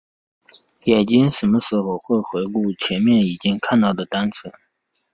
[0.85, 4.51] 眼睛什么时候会回顾前面已经看到过的单词？